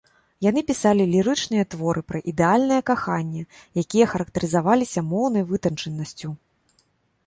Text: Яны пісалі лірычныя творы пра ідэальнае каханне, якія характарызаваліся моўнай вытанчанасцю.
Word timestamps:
Яны 0.43 0.61
пісалі 0.69 1.03
лірычныя 1.11 1.65
творы 1.75 2.01
пра 2.13 2.23
ідэальнае 2.33 2.81
каханне, 2.89 3.43
якія 3.85 4.05
характарызаваліся 4.15 5.09
моўнай 5.15 5.43
вытанчанасцю. 5.55 6.29